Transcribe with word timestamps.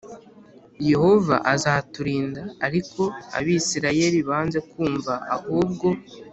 Yehova 0.89 1.35
azaturinda 1.53 2.41
ariko 2.67 3.01
abisirayeli 3.37 4.19
banze 4.29 4.59
kumva 4.71 5.13
ahubwo 5.35 5.87